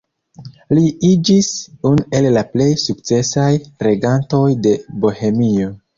[0.77, 1.49] Li iĝis
[1.91, 3.47] unu el la plej sukcesaj
[3.89, 5.71] regantoj de Bohemio.